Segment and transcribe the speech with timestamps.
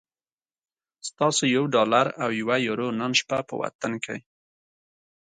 [1.09, 4.17] ستاسو یو ډالر او یوه یورو نن شپه په وطن کی